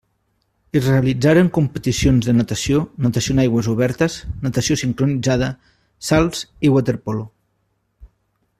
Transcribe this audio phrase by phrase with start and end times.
[0.79, 4.15] Es realitzaren competicions de natació, natació en aigües obertes,
[4.47, 5.51] natació sincronitzada,
[6.11, 7.29] salts i waterpolo.